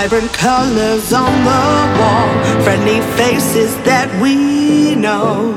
Vibrant 0.00 0.32
colors 0.32 1.12
on 1.12 1.32
the 1.42 1.64
wall, 1.98 2.62
friendly 2.62 3.00
faces 3.16 3.74
that 3.78 4.08
we 4.22 4.94
know. 4.94 5.52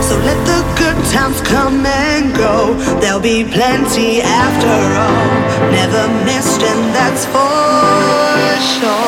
So 0.00 0.14
let 0.22 0.38
the 0.46 0.62
good 0.78 0.94
times 1.10 1.40
come 1.40 1.84
and 1.84 2.32
go. 2.36 2.74
There'll 3.00 3.18
be 3.18 3.42
plenty 3.42 4.22
after 4.22 4.76
all. 5.04 5.72
Never 5.72 6.06
missed, 6.24 6.62
and 6.62 6.94
that's 6.94 7.24
for 7.34 8.62
sure. 8.78 9.03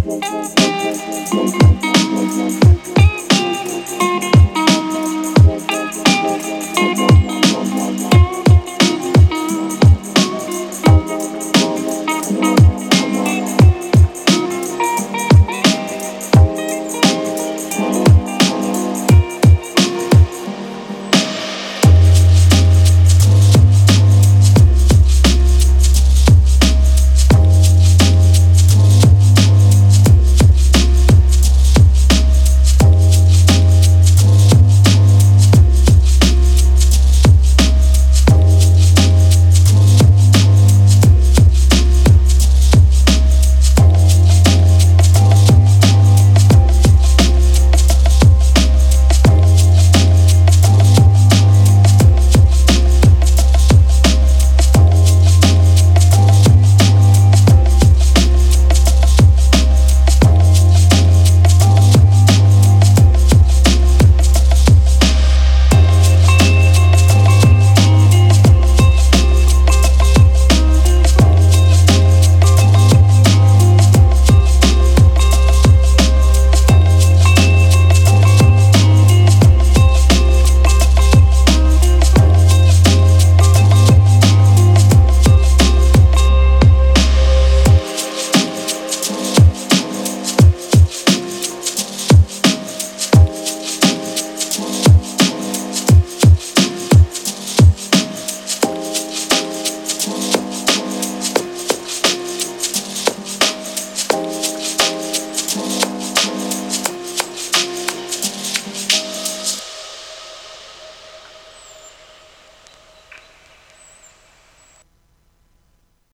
Thank 0.00 0.24
you. 5.36 5.41